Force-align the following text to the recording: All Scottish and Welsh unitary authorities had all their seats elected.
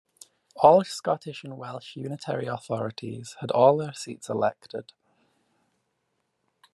All 0.55 0.83
Scottish 0.83 1.43
and 1.43 1.59
Welsh 1.59 1.95
unitary 1.95 2.47
authorities 2.47 3.35
had 3.39 3.51
all 3.51 3.77
their 3.77 3.93
seats 3.93 4.29
elected. 4.29 4.93